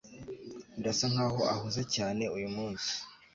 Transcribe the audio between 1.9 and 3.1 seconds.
cyane uyumunsi